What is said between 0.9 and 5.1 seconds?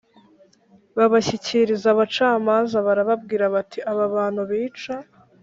Babashyikiriza abacamanza barababwira bati aba bantu bica